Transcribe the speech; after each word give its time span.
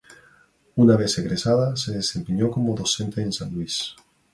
Una 0.85 0.95
vez 1.01 1.15
egresada, 1.19 1.75
se 1.77 1.91
desempeñó 1.91 2.49
como 2.49 2.73
docente 2.75 3.21
en 3.21 3.31
San 3.31 3.53
Luis. 3.53 3.93